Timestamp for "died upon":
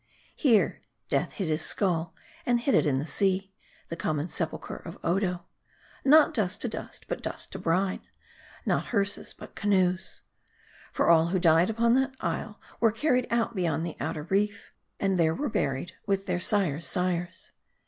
11.37-11.93